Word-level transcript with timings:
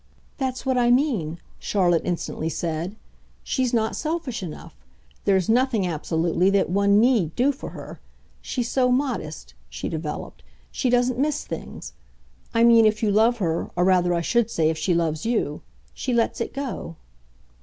"That's 0.39 0.65
what 0.65 0.79
I 0.79 0.89
mean," 0.89 1.37
Charlotte 1.59 2.01
instantly 2.05 2.49
said. 2.49 2.95
"She's 3.43 3.71
not 3.71 3.95
selfish 3.95 4.41
enough. 4.41 4.75
There's 5.25 5.47
nothing, 5.47 5.85
absolutely, 5.85 6.49
that 6.49 6.71
one 6.71 6.99
NEED 6.99 7.35
do 7.35 7.51
for 7.51 7.69
her. 7.69 7.99
She's 8.41 8.67
so 8.67 8.89
modest," 8.91 9.53
she 9.69 9.89
developed 9.89 10.41
"she 10.71 10.89
doesn't 10.89 11.19
miss 11.19 11.45
things. 11.45 11.93
I 12.51 12.63
mean 12.63 12.87
if 12.87 13.03
you 13.03 13.11
love 13.11 13.37
her 13.37 13.69
or, 13.75 13.83
rather, 13.83 14.15
I 14.15 14.21
should 14.21 14.49
say, 14.49 14.71
if 14.71 14.77
she 14.79 14.95
loves 14.95 15.23
you. 15.27 15.61
She 15.93 16.15
lets 16.15 16.41
it 16.41 16.51
go." 16.51 16.95